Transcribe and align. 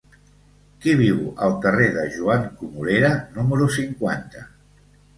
Qui 0.85 0.95
viu 1.01 1.19
al 1.49 1.53
carrer 1.67 1.91
de 1.99 2.07
Joan 2.17 2.49
Comorera 2.65 3.15
número 3.39 3.73
cinquanta? 3.81 4.47